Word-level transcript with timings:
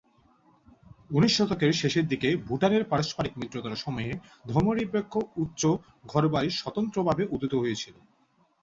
উনিশ 1.11 1.31
শতকের 1.37 1.71
শেষের 1.73 2.05
দিকে 2.07 2.29
ভুটানের 2.47 2.83
পারস্পরিক 2.85 3.33
মিত্রতার 3.37 3.75
সময়ে 3.75 4.11
ধর্মনিরপেক্ষ 4.45 5.13
উচ্চ 5.43 5.61
ঘরবাড়ি 6.05 6.49
স্বতন্ত্রভাবে 6.59 7.23
উদিত 7.35 7.53
হয়েছিল। 7.55 7.95